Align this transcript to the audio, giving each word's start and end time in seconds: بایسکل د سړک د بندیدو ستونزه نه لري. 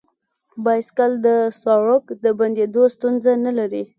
بایسکل 0.63 1.11
د 1.25 1.27
سړک 1.61 2.03
د 2.23 2.25
بندیدو 2.39 2.83
ستونزه 2.95 3.31
نه 3.45 3.51
لري. 3.59 3.83